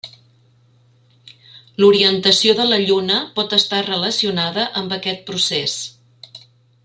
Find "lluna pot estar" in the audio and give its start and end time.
2.87-3.83